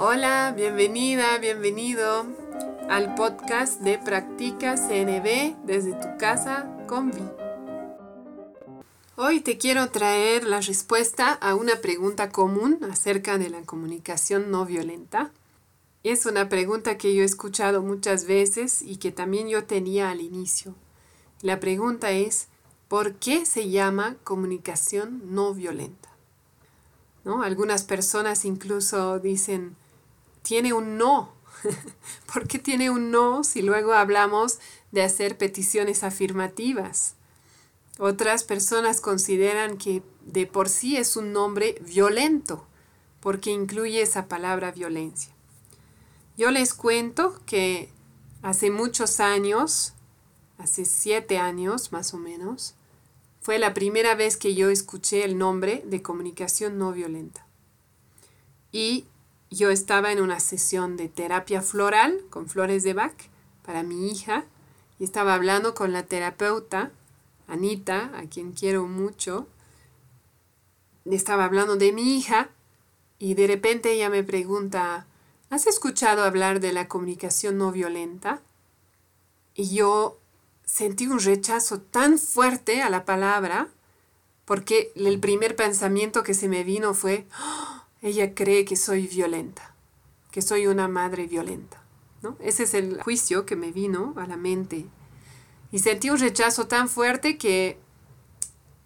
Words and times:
Hola, 0.00 0.54
bienvenida, 0.56 1.38
bienvenido 1.38 2.24
al 2.88 3.16
podcast 3.16 3.80
de 3.80 3.98
Practica 3.98 4.76
CNB 4.76 5.56
desde 5.66 5.92
tu 5.94 6.16
casa 6.20 6.70
con 6.86 7.10
Vi. 7.10 7.28
Hoy 9.16 9.40
te 9.40 9.58
quiero 9.58 9.90
traer 9.90 10.44
la 10.44 10.60
respuesta 10.60 11.32
a 11.32 11.56
una 11.56 11.80
pregunta 11.80 12.30
común 12.30 12.78
acerca 12.88 13.38
de 13.38 13.50
la 13.50 13.62
comunicación 13.62 14.52
no 14.52 14.64
violenta. 14.66 15.32
Es 16.04 16.26
una 16.26 16.48
pregunta 16.48 16.96
que 16.96 17.12
yo 17.12 17.22
he 17.22 17.26
escuchado 17.26 17.82
muchas 17.82 18.24
veces 18.24 18.82
y 18.82 18.98
que 18.98 19.10
también 19.10 19.48
yo 19.48 19.64
tenía 19.64 20.10
al 20.10 20.20
inicio. 20.20 20.76
La 21.42 21.58
pregunta 21.58 22.12
es, 22.12 22.46
¿por 22.86 23.14
qué 23.14 23.44
se 23.44 23.68
llama 23.68 24.14
comunicación 24.22 25.34
no 25.34 25.54
violenta? 25.54 26.08
¿No? 27.24 27.42
Algunas 27.42 27.82
personas 27.82 28.44
incluso 28.44 29.18
dicen, 29.18 29.74
tiene 30.48 30.72
un 30.72 30.96
no. 30.96 31.34
¿Por 32.32 32.48
qué 32.48 32.58
tiene 32.58 32.88
un 32.88 33.10
no 33.10 33.44
si 33.44 33.60
luego 33.60 33.92
hablamos 33.92 34.60
de 34.92 35.02
hacer 35.02 35.36
peticiones 35.36 36.02
afirmativas? 36.02 37.16
Otras 37.98 38.44
personas 38.44 39.02
consideran 39.02 39.76
que 39.76 40.02
de 40.22 40.46
por 40.46 40.70
sí 40.70 40.96
es 40.96 41.18
un 41.18 41.34
nombre 41.34 41.74
violento, 41.82 42.66
porque 43.20 43.50
incluye 43.50 44.00
esa 44.00 44.26
palabra 44.26 44.72
violencia. 44.72 45.34
Yo 46.38 46.50
les 46.50 46.72
cuento 46.72 47.38
que 47.44 47.90
hace 48.40 48.70
muchos 48.70 49.20
años, 49.20 49.92
hace 50.56 50.86
siete 50.86 51.36
años 51.36 51.92
más 51.92 52.14
o 52.14 52.16
menos, 52.16 52.74
fue 53.42 53.58
la 53.58 53.74
primera 53.74 54.14
vez 54.14 54.38
que 54.38 54.54
yo 54.54 54.70
escuché 54.70 55.24
el 55.24 55.36
nombre 55.36 55.82
de 55.84 56.00
comunicación 56.00 56.78
no 56.78 56.92
violenta. 56.92 57.46
Y 58.72 59.04
yo 59.50 59.70
estaba 59.70 60.12
en 60.12 60.20
una 60.20 60.40
sesión 60.40 60.96
de 60.96 61.08
terapia 61.08 61.62
floral 61.62 62.22
con 62.30 62.48
flores 62.48 62.82
de 62.82 62.94
Bach 62.94 63.14
para 63.64 63.82
mi 63.82 64.10
hija 64.10 64.44
y 64.98 65.04
estaba 65.04 65.34
hablando 65.34 65.74
con 65.74 65.92
la 65.92 66.04
terapeuta, 66.04 66.90
Anita, 67.46 68.10
a 68.14 68.22
quien 68.28 68.52
quiero 68.52 68.86
mucho. 68.86 69.46
Estaba 71.04 71.44
hablando 71.44 71.76
de 71.76 71.92
mi 71.92 72.18
hija 72.18 72.50
y 73.18 73.34
de 73.34 73.46
repente 73.46 73.92
ella 73.92 74.10
me 74.10 74.22
pregunta, 74.22 75.06
¿has 75.48 75.66
escuchado 75.66 76.24
hablar 76.24 76.60
de 76.60 76.72
la 76.72 76.88
comunicación 76.88 77.56
no 77.56 77.72
violenta? 77.72 78.42
Y 79.54 79.74
yo 79.74 80.18
sentí 80.64 81.06
un 81.06 81.20
rechazo 81.20 81.80
tan 81.80 82.18
fuerte 82.18 82.82
a 82.82 82.90
la 82.90 83.06
palabra 83.06 83.68
porque 84.44 84.92
el 84.94 85.18
primer 85.20 85.56
pensamiento 85.56 86.22
que 86.22 86.34
se 86.34 86.48
me 86.48 86.64
vino 86.64 86.92
fue, 86.92 87.26
¡Oh! 87.40 87.67
Ella 88.02 88.34
cree 88.34 88.64
que 88.64 88.76
soy 88.76 89.06
violenta, 89.06 89.74
que 90.30 90.42
soy 90.42 90.66
una 90.66 90.88
madre 90.88 91.26
violenta. 91.26 91.82
¿no? 92.22 92.36
Ese 92.40 92.64
es 92.64 92.74
el 92.74 93.00
juicio 93.02 93.46
que 93.46 93.56
me 93.56 93.72
vino 93.72 94.14
a 94.16 94.26
la 94.26 94.36
mente. 94.36 94.86
Y 95.70 95.80
sentí 95.80 96.10
un 96.10 96.18
rechazo 96.18 96.66
tan 96.66 96.88
fuerte 96.88 97.38
que 97.38 97.78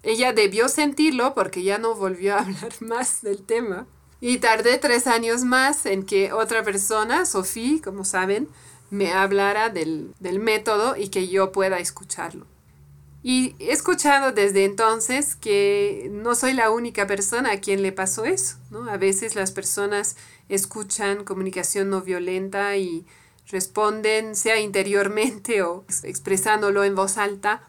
ella 0.02 0.32
debió 0.32 0.68
sentirlo 0.68 1.34
porque 1.34 1.62
ya 1.62 1.78
no 1.78 1.94
volvió 1.94 2.34
a 2.34 2.38
hablar 2.42 2.72
más 2.80 3.22
del 3.22 3.42
tema. 3.42 3.86
Y 4.20 4.38
tardé 4.38 4.78
tres 4.78 5.06
años 5.06 5.42
más 5.42 5.84
en 5.84 6.04
que 6.04 6.32
otra 6.32 6.62
persona, 6.62 7.26
Sofía, 7.26 7.80
como 7.82 8.04
saben, 8.04 8.48
me 8.90 9.12
hablara 9.12 9.68
del, 9.68 10.14
del 10.20 10.38
método 10.38 10.96
y 10.96 11.08
que 11.08 11.26
yo 11.26 11.50
pueda 11.50 11.78
escucharlo. 11.78 12.46
Y 13.22 13.54
he 13.60 13.70
escuchado 13.72 14.32
desde 14.32 14.64
entonces 14.64 15.36
que 15.36 16.08
no 16.10 16.34
soy 16.34 16.54
la 16.54 16.70
única 16.70 17.06
persona 17.06 17.52
a 17.52 17.60
quien 17.60 17.82
le 17.82 17.92
pasó 17.92 18.24
eso, 18.24 18.56
¿no? 18.70 18.90
A 18.90 18.96
veces 18.96 19.36
las 19.36 19.52
personas 19.52 20.16
escuchan 20.48 21.24
comunicación 21.24 21.88
no 21.88 22.00
violenta 22.00 22.76
y 22.76 23.06
responden, 23.48 24.34
sea 24.34 24.58
interiormente 24.58 25.62
o 25.62 25.84
expresándolo 26.02 26.82
en 26.82 26.96
voz 26.96 27.16
alta, 27.16 27.62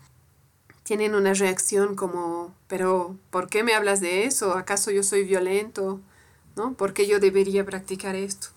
tienen 0.82 1.14
una 1.14 1.34
reacción 1.34 1.96
como, 1.96 2.54
pero 2.68 3.16
¿por 3.30 3.48
qué 3.48 3.64
me 3.64 3.74
hablas 3.74 4.02
de 4.02 4.26
eso? 4.26 4.58
¿Acaso 4.58 4.92
yo 4.92 5.04
soy 5.04 5.24
violento? 5.24 6.00
¿No? 6.56 6.74
¿Por 6.74 6.94
qué 6.94 7.08
yo 7.08 7.20
debería 7.20 7.66
practicar 7.66 8.16
esto? 8.16 8.48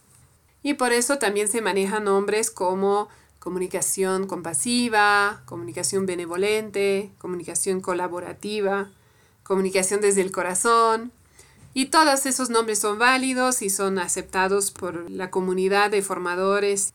Y 0.62 0.74
por 0.74 0.92
eso 0.92 1.18
también 1.18 1.48
se 1.48 1.62
manejan 1.62 2.04
nombres 2.04 2.50
como 2.50 3.08
comunicación 3.38 4.26
compasiva, 4.26 5.42
comunicación 5.46 6.06
benevolente, 6.06 7.12
comunicación 7.18 7.80
colaborativa, 7.80 8.90
comunicación 9.42 10.00
desde 10.00 10.22
el 10.22 10.32
corazón. 10.32 11.12
Y 11.74 11.86
todos 11.86 12.26
esos 12.26 12.50
nombres 12.50 12.78
son 12.78 12.98
válidos 12.98 13.62
y 13.62 13.70
son 13.70 13.98
aceptados 13.98 14.70
por 14.70 15.10
la 15.10 15.30
comunidad 15.30 15.90
de 15.90 16.02
formadores. 16.02 16.94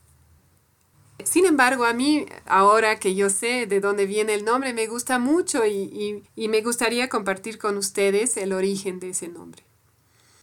Sin 1.24 1.46
embargo, 1.46 1.84
a 1.84 1.92
mí, 1.92 2.26
ahora 2.46 2.98
que 2.98 3.14
yo 3.14 3.30
sé 3.30 3.66
de 3.66 3.80
dónde 3.80 4.06
viene 4.06 4.34
el 4.34 4.44
nombre, 4.44 4.72
me 4.74 4.88
gusta 4.88 5.20
mucho 5.20 5.64
y, 5.64 6.24
y 6.34 6.48
me 6.48 6.62
gustaría 6.62 7.08
compartir 7.08 7.58
con 7.58 7.76
ustedes 7.76 8.36
el 8.36 8.52
origen 8.52 8.98
de 8.98 9.10
ese 9.10 9.28
nombre. 9.28 9.62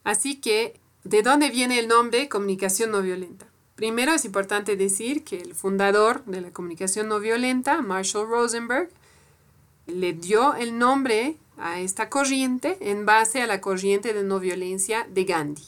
Así 0.05 0.39
que, 0.39 0.79
¿de 1.03 1.21
dónde 1.21 1.49
viene 1.49 1.77
el 1.77 1.89
nombre 1.89 2.29
comunicación 2.29 2.91
no 2.91 3.01
violenta? 3.01 3.48
Primero 3.79 4.11
es 4.11 4.25
importante 4.25 4.75
decir 4.75 5.23
que 5.23 5.39
el 5.39 5.55
fundador 5.55 6.25
de 6.25 6.41
la 6.41 6.51
comunicación 6.51 7.07
no 7.07 7.21
violenta, 7.21 7.81
Marshall 7.81 8.27
Rosenberg, 8.27 8.89
le 9.87 10.11
dio 10.11 10.53
el 10.55 10.77
nombre 10.77 11.37
a 11.57 11.79
esta 11.79 12.09
corriente 12.09 12.77
en 12.81 13.05
base 13.05 13.41
a 13.41 13.47
la 13.47 13.61
corriente 13.61 14.13
de 14.13 14.23
no 14.23 14.41
violencia 14.41 15.07
de 15.09 15.23
Gandhi. 15.23 15.63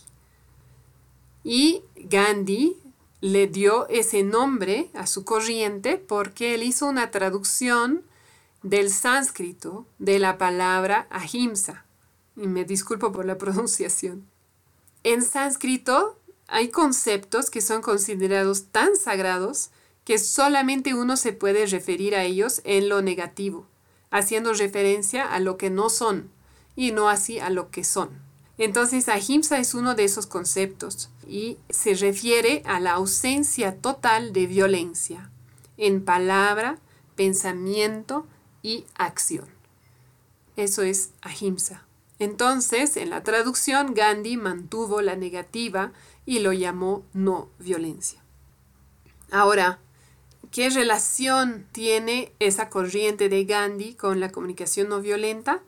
Y 1.46 1.84
Gandhi 1.96 2.76
le 3.22 3.48
dio 3.48 3.88
ese 3.88 4.24
nombre 4.24 4.90
a 4.94 5.08
su 5.08 5.24
corriente 5.24 5.96
porque 5.96 6.54
él 6.54 6.64
hizo 6.64 6.88
una 6.88 7.12
traducción 7.12 8.04
del 8.62 8.90
sánscrito 8.90 9.86
de 10.00 10.20
la 10.20 10.38
palabra 10.38 11.08
ahimsa. 11.12 11.86
Y 12.36 12.48
me 12.48 12.66
disculpo 12.66 13.14
por 13.14 13.24
la 13.24 13.38
pronunciación. 13.38 14.28
En 15.06 15.24
sánscrito 15.24 16.20
hay 16.52 16.70
conceptos 16.70 17.50
que 17.50 17.62
son 17.62 17.82
considerados 17.82 18.66
tan 18.66 18.98
sagrados 18.98 19.72
que 20.04 20.18
solamente 20.18 20.94
uno 20.94 21.16
se 21.16 21.32
puede 21.32 21.66
referir 21.66 22.14
a 22.14 22.24
ellos 22.24 22.62
en 22.66 22.90
lo 22.90 23.02
negativo, 23.02 23.68
haciendo 24.10 24.54
referencia 24.54 25.32
a 25.32 25.40
lo 25.40 25.58
que 25.58 25.70
no 25.70 25.90
son 25.90 26.30
y 26.76 26.92
no 26.92 27.08
así 27.08 27.40
a 27.40 27.50
lo 27.50 27.72
que 27.72 27.86
son. 27.86 28.10
Entonces, 28.58 29.08
ahimsa 29.08 29.60
es 29.60 29.74
uno 29.74 29.96
de 29.96 30.04
esos 30.04 30.28
conceptos 30.28 31.10
y 31.26 31.58
se 31.70 31.94
refiere 31.94 32.64
a 32.66 32.82
la 32.82 32.94
ausencia 32.94 33.78
total 33.78 34.34
de 34.34 34.46
violencia 34.46 35.32
en 35.78 36.04
palabra, 36.04 36.80
pensamiento 37.16 38.28
y 38.62 38.86
acción. 38.96 39.48
Eso 40.58 40.82
es 40.82 41.12
ahimsa. 41.22 41.86
Entonces, 42.20 42.98
en 42.98 43.10
la 43.10 43.24
traducción, 43.24 43.96
Gandhi 43.96 44.38
mantuvo 44.38 45.02
la 45.02 45.16
negativa 45.16 45.92
y 46.26 46.40
lo 46.40 46.54
llamó 46.54 47.06
no 47.14 47.50
violencia. 47.60 48.24
Ahora, 49.32 49.80
¿qué 50.52 50.70
relación 50.70 51.66
tiene 51.72 52.34
esa 52.40 52.70
corriente 52.70 53.30
de 53.30 53.46
Gandhi 53.46 53.96
con 53.96 54.20
la 54.20 54.32
comunicación 54.32 54.90
no 54.90 55.02
violenta? 55.02 55.62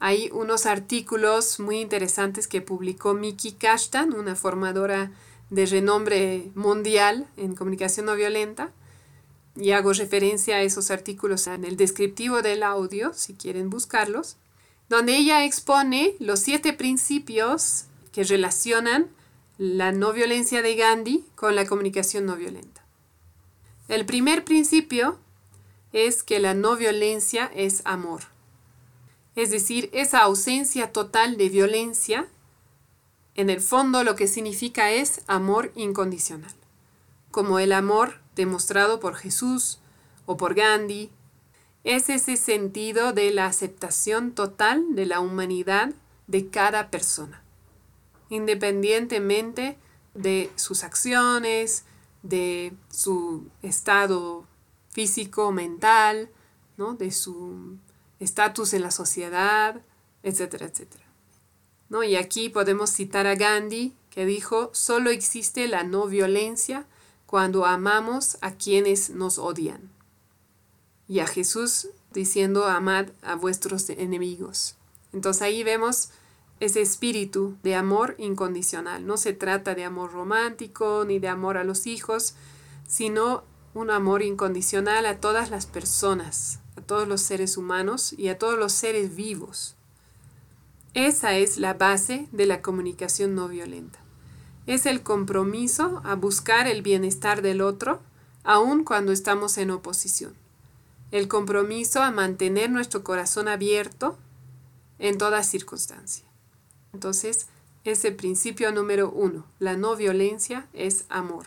Hay 0.00 0.30
unos 0.32 0.66
artículos 0.66 1.60
muy 1.60 1.80
interesantes 1.80 2.48
que 2.48 2.60
publicó 2.60 3.14
Miki 3.14 3.52
Kashtan, 3.52 4.14
una 4.14 4.34
formadora 4.34 5.12
de 5.50 5.66
renombre 5.66 6.50
mundial 6.54 7.28
en 7.36 7.54
comunicación 7.54 8.06
no 8.06 8.16
violenta. 8.16 8.72
Y 9.54 9.70
hago 9.72 9.92
referencia 9.92 10.56
a 10.56 10.62
esos 10.62 10.90
artículos 10.90 11.46
en 11.46 11.64
el 11.64 11.76
descriptivo 11.76 12.42
del 12.42 12.62
audio, 12.62 13.12
si 13.14 13.34
quieren 13.34 13.70
buscarlos, 13.70 14.38
donde 14.88 15.16
ella 15.16 15.44
expone 15.44 16.16
los 16.18 16.40
siete 16.40 16.72
principios 16.72 17.84
que 18.12 18.24
relacionan 18.24 19.08
la 19.62 19.92
no 19.92 20.12
violencia 20.12 20.60
de 20.60 20.74
Gandhi 20.74 21.24
con 21.36 21.54
la 21.54 21.66
comunicación 21.66 22.26
no 22.26 22.34
violenta. 22.34 22.84
El 23.86 24.04
primer 24.06 24.44
principio 24.44 25.20
es 25.92 26.24
que 26.24 26.40
la 26.40 26.52
no 26.52 26.74
violencia 26.74 27.48
es 27.54 27.80
amor. 27.84 28.22
Es 29.36 29.52
decir, 29.52 29.88
esa 29.92 30.18
ausencia 30.18 30.90
total 30.90 31.36
de 31.36 31.48
violencia, 31.48 32.26
en 33.36 33.50
el 33.50 33.60
fondo 33.60 34.02
lo 34.02 34.16
que 34.16 34.26
significa 34.26 34.90
es 34.90 35.20
amor 35.28 35.70
incondicional, 35.76 36.54
como 37.30 37.60
el 37.60 37.70
amor 37.70 38.18
demostrado 38.34 38.98
por 38.98 39.14
Jesús 39.14 39.78
o 40.26 40.36
por 40.36 40.54
Gandhi. 40.54 41.08
Es 41.84 42.08
ese 42.08 42.36
sentido 42.36 43.12
de 43.12 43.30
la 43.30 43.46
aceptación 43.46 44.32
total 44.32 44.96
de 44.96 45.06
la 45.06 45.20
humanidad 45.20 45.92
de 46.26 46.48
cada 46.48 46.90
persona 46.90 47.41
independientemente 48.32 49.76
de 50.14 50.50
sus 50.56 50.84
acciones, 50.84 51.84
de 52.22 52.72
su 52.90 53.46
estado 53.60 54.46
físico, 54.88 55.52
mental, 55.52 56.30
¿no? 56.78 56.94
de 56.94 57.10
su 57.10 57.76
estatus 58.20 58.72
en 58.72 58.80
la 58.80 58.90
sociedad, 58.90 59.82
etcétera, 60.22 60.64
etcétera. 60.64 61.04
¿No? 61.90 62.04
Y 62.04 62.16
aquí 62.16 62.48
podemos 62.48 62.88
citar 62.88 63.26
a 63.26 63.34
Gandhi 63.34 63.94
que 64.08 64.24
dijo, 64.24 64.70
solo 64.72 65.10
existe 65.10 65.68
la 65.68 65.84
no 65.84 66.06
violencia 66.06 66.86
cuando 67.26 67.66
amamos 67.66 68.38
a 68.40 68.52
quienes 68.52 69.10
nos 69.10 69.36
odian. 69.36 69.90
Y 71.06 71.18
a 71.18 71.26
Jesús 71.26 71.88
diciendo, 72.14 72.64
amad 72.64 73.08
a 73.20 73.34
vuestros 73.34 73.90
enemigos. 73.90 74.76
Entonces 75.12 75.42
ahí 75.42 75.62
vemos 75.64 76.08
ese 76.62 76.80
espíritu 76.80 77.56
de 77.64 77.74
amor 77.74 78.14
incondicional. 78.18 79.04
No 79.04 79.16
se 79.16 79.32
trata 79.32 79.74
de 79.74 79.82
amor 79.82 80.12
romántico 80.12 81.04
ni 81.04 81.18
de 81.18 81.26
amor 81.26 81.56
a 81.56 81.64
los 81.64 81.88
hijos, 81.88 82.36
sino 82.86 83.42
un 83.74 83.90
amor 83.90 84.22
incondicional 84.22 85.06
a 85.06 85.18
todas 85.18 85.50
las 85.50 85.66
personas, 85.66 86.60
a 86.76 86.80
todos 86.80 87.08
los 87.08 87.20
seres 87.20 87.56
humanos 87.56 88.12
y 88.12 88.28
a 88.28 88.38
todos 88.38 88.56
los 88.56 88.72
seres 88.72 89.16
vivos. 89.16 89.74
Esa 90.94 91.36
es 91.36 91.58
la 91.58 91.74
base 91.74 92.28
de 92.30 92.46
la 92.46 92.62
comunicación 92.62 93.34
no 93.34 93.48
violenta. 93.48 93.98
Es 94.68 94.86
el 94.86 95.02
compromiso 95.02 96.00
a 96.04 96.14
buscar 96.14 96.68
el 96.68 96.82
bienestar 96.82 97.42
del 97.42 97.60
otro, 97.60 98.00
aun 98.44 98.84
cuando 98.84 99.10
estamos 99.10 99.58
en 99.58 99.72
oposición. 99.72 100.34
El 101.10 101.26
compromiso 101.26 102.04
a 102.04 102.12
mantener 102.12 102.70
nuestro 102.70 103.02
corazón 103.02 103.48
abierto 103.48 104.16
en 105.00 105.18
toda 105.18 105.42
circunstancia. 105.42 106.31
Entonces, 106.92 107.46
ese 107.84 108.12
principio 108.12 108.70
número 108.72 109.10
uno, 109.10 109.46
la 109.58 109.76
no 109.76 109.96
violencia 109.96 110.68
es 110.72 111.04
amor. 111.08 111.46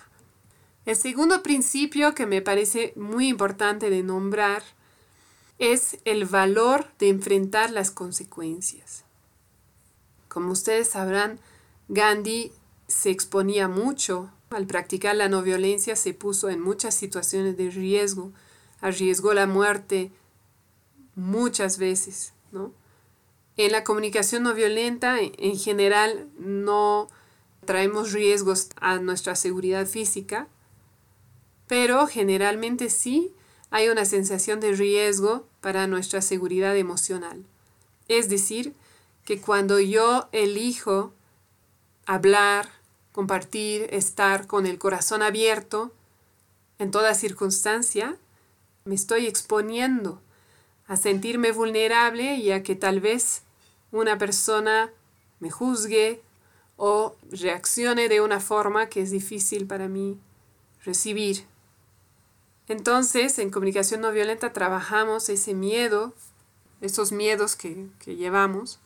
El 0.86 0.96
segundo 0.96 1.42
principio 1.42 2.14
que 2.14 2.26
me 2.26 2.42
parece 2.42 2.94
muy 2.96 3.28
importante 3.28 3.90
de 3.90 4.04
nombrar 4.04 4.64
es 5.58 5.98
el 6.06 6.26
valor 6.26 6.88
de 7.00 7.10
enfrentar 7.10 7.72
las 7.72 7.90
consecuencias. 7.90 9.04
Como 10.28 10.52
ustedes 10.52 10.90
sabrán, 10.90 11.40
Gandhi 11.88 12.52
se 12.88 13.10
exponía 13.10 13.68
mucho 13.68 14.32
al 14.50 14.68
practicar 14.68 15.16
la 15.16 15.30
no 15.30 15.42
violencia, 15.42 15.96
se 15.96 16.14
puso 16.14 16.50
en 16.50 16.60
muchas 16.60 16.94
situaciones 16.94 17.58
de 17.58 17.70
riesgo, 17.70 18.32
arriesgó 18.82 19.34
la 19.34 19.48
muerte 19.48 20.12
muchas 21.16 21.78
veces, 21.78 22.34
¿no? 22.52 22.74
En 23.58 23.72
la 23.72 23.84
comunicación 23.84 24.44
no 24.44 24.54
violenta, 24.54 25.18
en 25.20 25.58
general, 25.58 26.30
no 26.38 27.08
traemos 27.66 28.12
riesgos 28.12 28.70
a 28.76 28.98
nuestra 29.00 29.36
seguridad 29.36 29.88
física, 29.88 30.48
pero 31.68 32.08
generalmente 32.08 32.90
sí 32.90 33.34
hay 33.72 33.90
una 33.90 34.06
sensación 34.06 34.60
de 34.60 34.74
riesgo 34.74 35.48
para 35.62 35.88
nuestra 35.88 36.22
seguridad 36.22 36.76
emocional. 36.76 37.46
Es 38.08 38.30
decir, 38.30 38.74
que 39.24 39.42
cuando 39.42 39.80
yo 39.80 40.30
elijo 40.32 41.14
hablar, 42.06 42.70
compartir, 43.12 43.88
estar 43.92 44.48
con 44.48 44.66
el 44.66 44.78
corazón 44.78 45.22
abierto, 45.22 45.94
en 46.78 46.92
toda 46.92 47.16
circunstancia, 47.16 48.18
me 48.84 48.96
estoy 48.96 49.26
exponiendo 49.26 50.22
a 50.88 50.98
sentirme 50.98 51.52
vulnerable 51.52 52.36
y 52.36 52.52
a 52.52 52.62
que 52.62 52.76
tal 52.76 53.00
vez 53.00 53.42
una 53.96 54.18
persona 54.18 54.92
me 55.40 55.50
juzgue 55.50 56.22
o 56.76 57.16
reaccione 57.32 58.10
de 58.10 58.20
una 58.20 58.40
forma 58.42 58.90
que 58.90 59.02
es 59.02 59.10
difícil 59.10 59.66
para 59.66 59.88
mí 59.88 60.20
recibir. 60.84 61.46
Entonces, 62.68 63.40
en 63.40 63.52
comunicación 63.52 64.02
no 64.02 64.12
violenta 64.12 64.52
trabajamos 64.52 65.30
ese 65.30 65.54
miedo, 65.54 66.14
esos 66.82 67.12
miedos 67.12 67.56
que, 67.56 67.88
que 68.00 68.18
llevamos, 68.18 68.80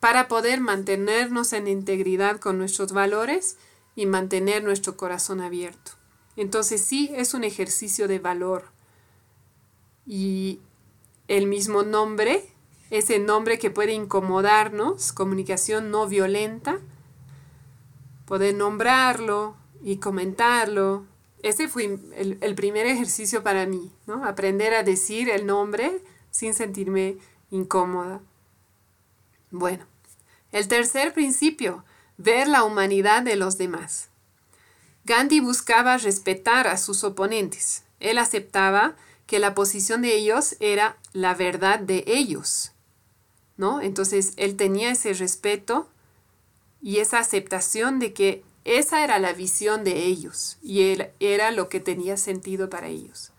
para 0.00 0.26
poder 0.26 0.60
mantenernos 0.60 1.52
en 1.52 1.68
integridad 1.68 2.40
con 2.40 2.58
nuestros 2.58 2.92
valores 2.92 3.56
y 3.94 4.06
mantener 4.06 4.64
nuestro 4.64 4.96
corazón 4.96 5.40
abierto. 5.40 5.92
Entonces 6.36 6.80
sí, 6.82 7.10
es 7.14 7.34
un 7.34 7.44
ejercicio 7.44 8.08
de 8.08 8.18
valor. 8.18 8.64
Y 10.06 10.60
el 11.28 11.46
mismo 11.46 11.82
nombre 11.82 12.52
ese 12.90 13.18
nombre 13.18 13.58
que 13.58 13.70
puede 13.70 13.92
incomodarnos, 13.92 15.12
comunicación 15.12 15.90
no 15.90 16.06
violenta, 16.06 16.78
poder 18.26 18.54
nombrarlo 18.54 19.56
y 19.82 19.96
comentarlo. 19.96 21.04
Ese 21.42 21.68
fue 21.68 21.98
el, 22.16 22.54
primer 22.54 22.86
ejercicio 22.86 23.42
para 23.42 23.66
mí, 23.66 23.92
¿no? 24.06 24.24
Aprender 24.24 24.74
a 24.74 24.82
decir 24.82 25.28
el 25.30 25.46
nombre 25.46 26.00
sin 26.30 26.54
sentirme 26.54 27.18
incómoda. 27.50 28.20
Bueno, 29.50 29.84
el 30.52 30.68
tercer 30.68 31.12
principio, 31.12 31.84
ver 32.18 32.48
la 32.48 32.64
humanidad 32.64 33.22
de 33.22 33.36
los 33.36 33.58
demás. 33.58 34.08
Gandhi 35.04 35.40
buscaba 35.40 35.98
respetar 35.98 36.66
a 36.66 36.76
sus 36.78 37.04
oponentes. 37.04 37.84
Él 38.00 38.18
aceptaba 38.18 38.96
que 39.26 39.38
la 39.38 39.54
posición 39.54 40.02
de 40.02 40.14
ellos 40.14 40.56
era 40.60 40.98
la 41.12 41.34
verdad 41.34 41.78
de 41.78 42.04
ellos 42.06 42.72
¿no? 43.56 43.80
Entonces 43.80 44.32
él 44.36 44.56
tenía 44.56 44.90
ese 44.90 45.12
respeto 45.14 45.88
y 46.82 46.98
esa 46.98 47.18
aceptación 47.18 47.98
de 47.98 48.12
que 48.12 48.44
esa 48.64 49.04
era 49.04 49.18
la 49.18 49.32
visión 49.32 49.84
de 49.84 50.04
ellos 50.04 50.58
y 50.62 50.98
era 51.20 51.50
lo 51.52 51.68
que 51.68 51.80
tenía 51.80 52.16
sentido 52.16 52.68
para 52.68 52.88
ellos. 52.88 53.30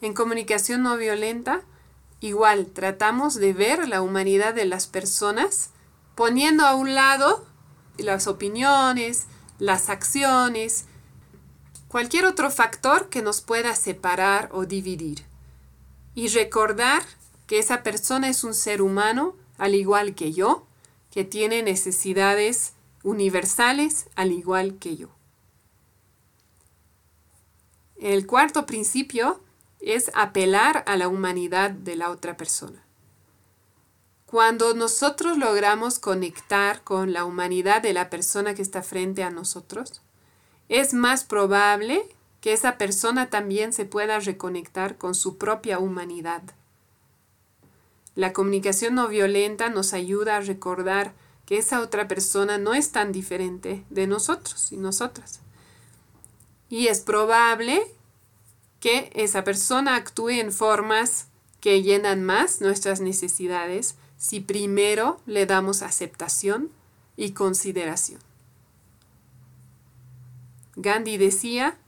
En 0.00 0.14
comunicación 0.14 0.82
no 0.82 0.96
violenta, 0.96 1.62
igual 2.20 2.66
tratamos 2.66 3.34
de 3.34 3.52
ver 3.52 3.88
la 3.88 4.02
humanidad 4.02 4.54
de 4.54 4.66
las 4.66 4.86
personas 4.86 5.70
poniendo 6.14 6.64
a 6.64 6.74
un 6.74 6.94
lado 6.94 7.44
las 7.96 8.26
opiniones, 8.28 9.26
las 9.58 9.88
acciones, 9.88 10.84
cualquier 11.88 12.26
otro 12.26 12.50
factor 12.50 13.08
que 13.08 13.22
nos 13.22 13.40
pueda 13.40 13.74
separar 13.74 14.48
o 14.52 14.64
dividir. 14.64 15.24
Y 16.14 16.28
recordar 16.28 17.02
que 17.46 17.58
esa 17.58 17.82
persona 17.82 18.28
es 18.28 18.44
un 18.44 18.54
ser 18.54 18.82
humano 18.82 19.34
al 19.58 19.74
igual 19.74 20.14
que 20.14 20.32
yo, 20.32 20.66
que 21.10 21.24
tiene 21.24 21.62
necesidades 21.62 22.74
universales 23.02 24.06
al 24.16 24.32
igual 24.32 24.78
que 24.78 24.96
yo. 24.96 25.08
El 27.96 28.26
cuarto 28.26 28.64
principio 28.64 29.40
es 29.80 30.10
apelar 30.14 30.84
a 30.86 30.96
la 30.96 31.08
humanidad 31.08 31.70
de 31.70 31.96
la 31.96 32.10
otra 32.10 32.36
persona. 32.36 32.84
Cuando 34.26 34.74
nosotros 34.74 35.38
logramos 35.38 35.98
conectar 35.98 36.82
con 36.84 37.12
la 37.12 37.24
humanidad 37.24 37.80
de 37.80 37.94
la 37.94 38.10
persona 38.10 38.54
que 38.54 38.62
está 38.62 38.82
frente 38.82 39.22
a 39.22 39.30
nosotros, 39.30 40.02
es 40.68 40.92
más 40.92 41.24
probable 41.24 42.02
que 42.40 42.52
esa 42.52 42.76
persona 42.76 43.30
también 43.30 43.72
se 43.72 43.84
pueda 43.84 44.20
reconectar 44.20 44.98
con 44.98 45.14
su 45.14 45.38
propia 45.38 45.78
humanidad. 45.78 46.42
La 48.18 48.32
comunicación 48.32 48.96
no 48.96 49.06
violenta 49.06 49.68
nos 49.68 49.92
ayuda 49.92 50.38
a 50.38 50.40
recordar 50.40 51.14
que 51.46 51.56
esa 51.56 51.80
otra 51.80 52.08
persona 52.08 52.58
no 52.58 52.74
es 52.74 52.90
tan 52.90 53.12
diferente 53.12 53.84
de 53.90 54.08
nosotros 54.08 54.72
y 54.72 54.76
nosotras. 54.76 55.38
Y 56.68 56.88
es 56.88 57.00
probable 57.00 57.80
que 58.80 59.12
esa 59.14 59.44
persona 59.44 59.94
actúe 59.94 60.30
en 60.30 60.50
formas 60.50 61.28
que 61.60 61.80
llenan 61.84 62.24
más 62.24 62.60
nuestras 62.60 63.00
necesidades 63.00 63.94
si 64.16 64.40
primero 64.40 65.20
le 65.24 65.46
damos 65.46 65.82
aceptación 65.82 66.72
y 67.16 67.34
consideración. 67.34 68.20
Gandhi 70.74 71.18
decía, 71.18 71.78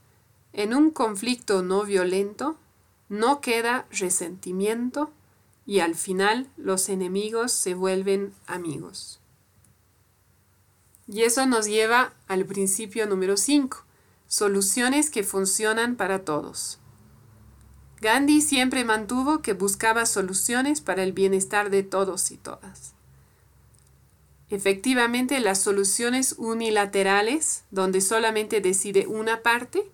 en 0.53 0.73
un 0.73 0.91
conflicto 0.91 1.61
no 1.61 1.83
violento 1.83 2.55
no 3.09 3.41
queda 3.41 3.85
resentimiento, 3.91 5.11
y 5.65 5.79
al 5.79 5.95
final 5.95 6.49
los 6.57 6.89
enemigos 6.89 7.51
se 7.51 7.73
vuelven 7.73 8.33
amigos. 8.47 9.19
Y 11.07 11.23
eso 11.23 11.45
nos 11.45 11.67
lleva 11.67 12.13
al 12.27 12.45
principio 12.45 13.05
número 13.05 13.37
5, 13.37 13.83
soluciones 14.27 15.09
que 15.09 15.23
funcionan 15.23 15.95
para 15.95 16.23
todos. 16.23 16.79
Gandhi 17.99 18.41
siempre 18.41 18.83
mantuvo 18.83 19.41
que 19.41 19.53
buscaba 19.53 20.05
soluciones 20.05 20.81
para 20.81 21.03
el 21.03 21.13
bienestar 21.13 21.69
de 21.69 21.83
todos 21.83 22.31
y 22.31 22.37
todas. 22.37 22.93
Efectivamente, 24.49 25.39
las 25.39 25.61
soluciones 25.61 26.35
unilaterales, 26.37 27.63
donde 27.71 28.01
solamente 28.01 28.59
decide 28.59 29.05
una 29.07 29.41
parte, 29.43 29.89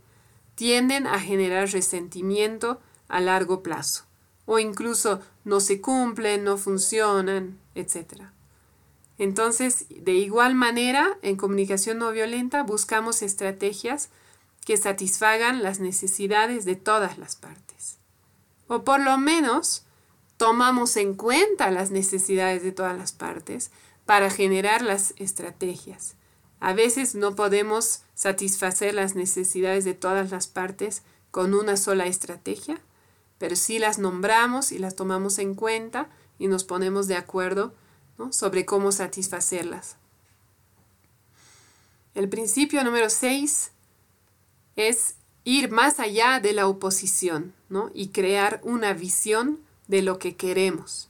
tienden 0.55 1.05
a 1.05 1.19
generar 1.19 1.69
resentimiento 1.69 2.79
a 3.07 3.19
largo 3.19 3.61
plazo 3.61 4.06
o 4.47 4.57
incluso 4.57 5.21
no 5.43 5.59
se 5.59 5.79
cumplen, 5.81 6.43
no 6.43 6.57
funcionan, 6.57 7.59
etc. 7.75 8.23
Entonces, 9.19 9.85
de 9.89 10.13
igual 10.13 10.55
manera, 10.55 11.19
en 11.21 11.35
comunicación 11.35 11.99
no 11.99 12.11
violenta 12.11 12.63
buscamos 12.63 13.21
estrategias 13.21 14.09
que 14.65 14.77
satisfagan 14.77 15.61
las 15.61 15.79
necesidades 15.79 16.65
de 16.65 16.75
todas 16.75 17.17
las 17.17 17.35
partes. 17.35 17.97
O 18.67 18.83
por 18.83 18.99
lo 19.01 19.17
menos, 19.17 19.85
tomamos 20.37 20.95
en 20.97 21.13
cuenta 21.13 21.69
las 21.69 21.91
necesidades 21.91 22.63
de 22.63 22.71
todas 22.71 22.97
las 22.97 23.11
partes 23.11 23.71
para 24.05 24.29
generar 24.29 24.81
las 24.81 25.13
estrategias. 25.17 26.15
A 26.59 26.73
veces 26.73 27.15
no 27.15 27.35
podemos 27.35 28.01
satisfacer 28.15 28.93
las 28.93 29.15
necesidades 29.15 29.83
de 29.83 29.93
todas 29.93 30.31
las 30.31 30.47
partes 30.47 31.03
con 31.31 31.53
una 31.53 31.75
sola 31.75 32.05
estrategia, 32.05 32.79
pero 33.37 33.55
sí 33.55 33.79
las 33.79 33.99
nombramos 33.99 34.71
y 34.71 34.79
las 34.79 34.95
tomamos 34.95 35.39
en 35.39 35.55
cuenta 35.55 36.09
y 36.39 36.47
nos 36.47 36.63
ponemos 36.63 37.07
de 37.07 37.15
acuerdo 37.15 37.73
sobre 38.31 38.65
cómo 38.65 38.91
satisfacerlas. 38.91 39.97
El 42.15 42.29
principio 42.29 42.83
número 42.83 43.09
6 43.09 43.71
es 44.75 45.15
ir 45.43 45.69
más 45.71 45.99
allá 45.99 46.39
de 46.39 46.53
la 46.53 46.67
oposición 46.67 47.53
y 47.93 48.09
crear 48.09 48.59
una 48.63 48.93
visión 48.93 49.59
de 49.87 50.01
lo 50.01 50.17
que 50.19 50.35
queremos. 50.35 51.09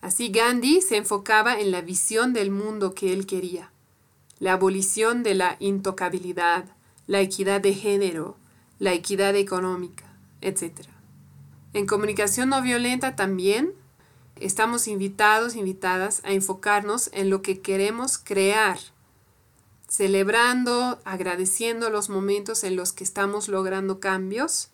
Así 0.00 0.28
Gandhi 0.28 0.80
se 0.80 0.96
enfocaba 0.96 1.60
en 1.60 1.70
la 1.70 1.82
visión 1.82 2.32
del 2.32 2.50
mundo 2.50 2.94
que 2.94 3.12
él 3.12 3.26
quería, 3.26 3.70
la 4.38 4.54
abolición 4.54 5.22
de 5.22 5.34
la 5.34 5.56
intocabilidad, 5.60 6.64
la 7.06 7.20
equidad 7.20 7.60
de 7.60 7.74
género, 7.74 8.36
la 8.78 8.94
equidad 8.94 9.36
económica, 9.36 10.16
etc. 10.40 10.88
En 11.72 11.86
comunicación 11.86 12.48
no 12.48 12.62
violenta 12.62 13.14
también 13.14 13.72
estamos 14.36 14.88
invitados, 14.88 15.54
invitadas 15.54 16.20
a 16.24 16.32
enfocarnos 16.32 17.10
en 17.12 17.30
lo 17.30 17.42
que 17.42 17.60
queremos 17.60 18.18
crear, 18.18 18.78
celebrando, 19.88 20.98
agradeciendo 21.04 21.90
los 21.90 22.08
momentos 22.08 22.64
en 22.64 22.74
los 22.76 22.92
que 22.92 23.04
estamos 23.04 23.48
logrando 23.48 24.00
cambios 24.00 24.70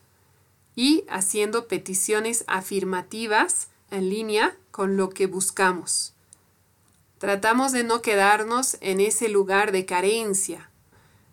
y 0.74 1.04
haciendo 1.08 1.68
peticiones 1.68 2.44
afirmativas 2.46 3.68
en 3.90 4.08
línea 4.08 4.56
con 4.70 4.96
lo 4.96 5.10
que 5.10 5.26
buscamos. 5.26 6.14
Tratamos 7.18 7.72
de 7.72 7.82
no 7.82 8.02
quedarnos 8.02 8.76
en 8.80 9.00
ese 9.00 9.28
lugar 9.28 9.72
de 9.72 9.86
carencia, 9.86 10.70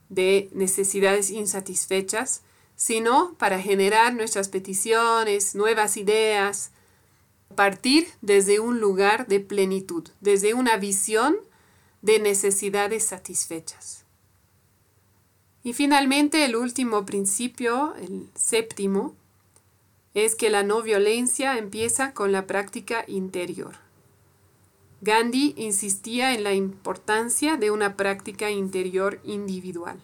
de 0.10 0.50
necesidades 0.54 1.30
insatisfechas, 1.30 2.42
sino 2.76 3.34
para 3.36 3.60
generar 3.60 4.14
nuestras 4.14 4.50
peticiones, 4.50 5.56
nuevas 5.56 5.98
ideas, 5.98 6.72
partir 7.56 8.08
desde 8.22 8.60
un 8.60 8.80
lugar 8.80 9.28
de 9.28 9.40
plenitud, 9.40 10.08
desde 10.22 10.54
una 10.54 10.78
visión 10.78 11.36
de 12.02 12.20
necesidades 12.20 13.06
satisfechas. 13.06 14.04
Y 15.64 15.74
finalmente 15.74 16.44
el 16.44 16.56
último 16.56 17.06
principio, 17.06 17.96
el 17.96 18.30
séptimo, 18.36 19.16
es 20.14 20.36
que 20.36 20.50
la 20.50 20.64
no 20.64 20.82
violencia 20.82 21.58
empieza 21.58 22.14
con 22.14 22.32
la 22.32 22.46
práctica 22.46 23.06
interior. 23.08 23.76
Gandhi 25.02 25.54
insistía 25.58 26.34
en 26.34 26.44
la 26.44 26.54
importancia 26.54 27.58
de 27.58 27.72
una 27.72 27.96
práctica 27.96 28.52
interior 28.52 29.20
individual. 29.24 30.00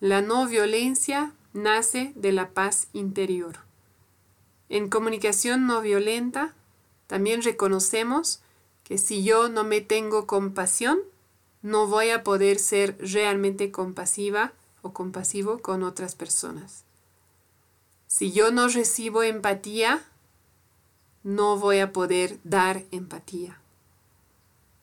La 0.00 0.20
no 0.20 0.46
violencia 0.46 1.32
nace 1.56 2.12
de 2.14 2.32
la 2.32 2.50
paz 2.50 2.88
interior. 2.92 3.58
En 4.68 4.88
comunicación 4.88 5.66
no 5.66 5.80
violenta 5.80 6.54
también 7.06 7.42
reconocemos 7.42 8.40
que 8.84 8.98
si 8.98 9.24
yo 9.24 9.48
no 9.48 9.64
me 9.64 9.80
tengo 9.80 10.26
compasión, 10.26 10.98
no 11.62 11.86
voy 11.86 12.10
a 12.10 12.22
poder 12.22 12.58
ser 12.58 12.96
realmente 13.00 13.70
compasiva 13.70 14.52
o 14.82 14.92
compasivo 14.92 15.60
con 15.60 15.82
otras 15.82 16.14
personas. 16.14 16.84
Si 18.06 18.32
yo 18.32 18.50
no 18.50 18.68
recibo 18.68 19.22
empatía, 19.22 20.04
no 21.22 21.58
voy 21.58 21.80
a 21.80 21.92
poder 21.92 22.38
dar 22.44 22.84
empatía. 22.92 23.60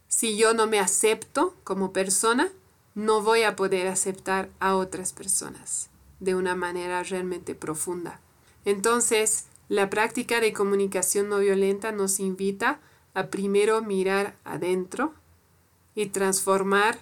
Si 0.07 0.37
yo 0.37 0.53
no 0.53 0.67
me 0.67 0.79
acepto 0.79 1.55
como 1.63 1.93
persona, 1.93 2.51
no 2.95 3.21
voy 3.21 3.43
a 3.43 3.55
poder 3.55 3.87
aceptar 3.87 4.49
a 4.59 4.75
otras 4.75 5.13
personas 5.13 5.89
de 6.23 6.35
una 6.35 6.55
manera 6.55 7.03
realmente 7.03 7.53
profunda. 7.53 8.19
Entonces, 8.65 9.45
la 9.67 9.89
práctica 9.89 10.39
de 10.39 10.53
comunicación 10.53 11.29
no 11.29 11.39
violenta 11.39 11.91
nos 11.91 12.19
invita 12.19 12.79
a 13.13 13.27
primero 13.27 13.81
mirar 13.81 14.37
adentro 14.43 15.13
y 15.95 16.07
transformar 16.07 16.99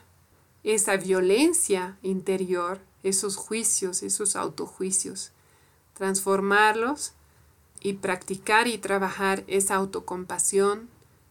esa 0.63 0.97
violencia 0.97 1.97
interior, 2.01 2.79
esos 3.03 3.35
juicios, 3.35 4.03
esos 4.03 4.35
autojuicios, 4.35 5.31
transformarlos 5.93 7.13
y 7.79 7.93
practicar 7.93 8.67
y 8.67 8.77
trabajar 8.77 9.43
esa 9.47 9.75
autocompasión, 9.75 10.89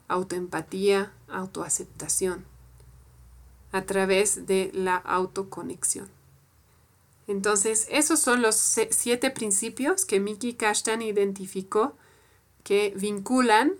autoempatía, 0.08 1.12
autoaceptación 1.28 2.44
a 3.72 3.82
través 3.82 4.46
de 4.46 4.70
la 4.74 4.96
autoconexión. 4.96 6.19
Entonces, 7.30 7.86
esos 7.92 8.18
son 8.18 8.42
los 8.42 8.56
siete 8.56 9.30
principios 9.30 10.04
que 10.04 10.18
Miki 10.18 10.54
Kashtan 10.54 11.00
identificó 11.00 11.94
que 12.64 12.92
vinculan 12.96 13.74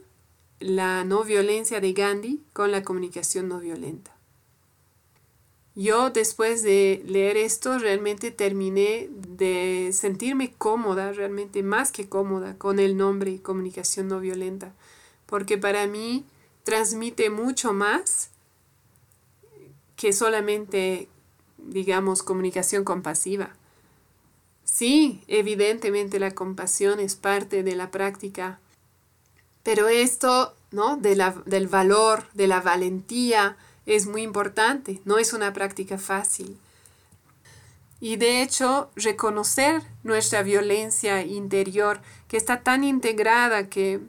la 0.61 1.03
no 1.03 1.25
violencia 1.25 1.81
de 1.81 1.93
Gandhi 1.93 2.45
con 2.53 2.71
la 2.71 2.85
comunicación 2.85 3.49
no 3.49 3.59
violenta. 3.59 4.15
Yo 5.75 6.11
después 6.11 6.63
de 6.63 7.03
leer 7.09 7.37
esto 7.37 7.81
realmente 7.81 8.31
terminé 8.31 9.11
de 9.11 9.91
sentirme 9.95 10.53
cómoda, 10.53 11.11
realmente 11.11 11.65
más 11.65 11.91
que 11.91 12.09
cómoda 12.09 12.57
con 12.57 12.79
el 12.79 12.97
nombre 12.97 13.43
comunicación 13.43 14.07
no 14.07 14.21
violenta, 14.21 14.73
porque 15.27 15.59
para 15.59 15.89
mí 15.89 16.25
transmite 16.63 17.31
mucho 17.31 17.73
más 17.73 18.31
que 19.97 20.13
solamente 20.13 21.09
digamos, 21.67 22.23
comunicación 22.23 22.85
compasiva. 22.85 23.51
Sí, 24.65 25.23
evidentemente 25.27 26.21
la 26.21 26.31
compasión 26.31 27.01
es 27.01 27.17
parte 27.17 27.63
de 27.63 27.75
la 27.75 27.91
práctica, 27.91 28.61
pero 29.63 29.89
esto, 29.89 30.55
¿no? 30.71 30.97
del 30.97 31.69
valor, 31.69 32.27
de 32.35 32.47
la 32.47 32.61
valentía, 32.61 33.57
es 33.87 34.07
muy 34.07 34.23
importante, 34.23 35.01
no 35.05 35.19
es 35.19 35.33
una 35.33 35.53
práctica 35.53 35.99
fácil. 35.99 36.57
Y 38.01 38.17
de 38.17 38.43
hecho, 38.43 38.91
reconocer 38.97 39.83
nuestra 40.03 40.43
violencia 40.43 41.23
interior, 41.23 42.01
que 42.29 42.39
está 42.39 42.63
tan 42.63 42.85
integrada 42.85 43.69
que 43.69 44.01